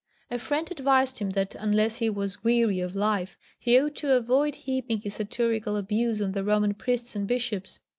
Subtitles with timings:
[0.31, 4.55] A friend advised him that, unless he was weary of life, he ought to avoid
[4.55, 7.79] heaping his satirical abuse on the Roman priests and bishops.